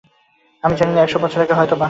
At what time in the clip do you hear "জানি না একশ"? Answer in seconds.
0.75-1.15